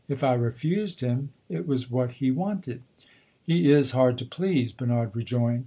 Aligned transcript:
"If 0.07 0.23
I 0.23 0.33
refused 0.33 1.01
him, 1.01 1.29
it 1.47 1.67
was 1.67 1.91
what 1.91 2.13
he 2.13 2.31
wanted." 2.31 2.81
"He 3.43 3.69
is 3.69 3.91
hard 3.91 4.17
to 4.17 4.25
please," 4.25 4.71
Bernard 4.71 5.15
rejoined. 5.15 5.59